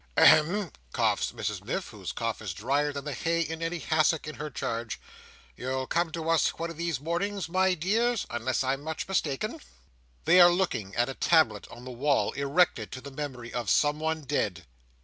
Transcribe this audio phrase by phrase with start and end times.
[0.17, 4.33] "Ahem," coughs Mrs Miff whose cough is drier than the hay in any hassock in
[4.33, 4.99] her charge,
[5.55, 9.59] "you'll come to us one of these mornings, my dears, unless I'm much mistaken!"
[10.25, 14.21] They are looking at a tablet on the wall, erected to the memory of someone
[14.23, 14.65] dead.